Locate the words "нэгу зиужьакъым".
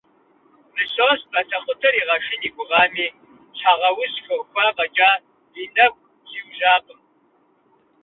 5.75-6.99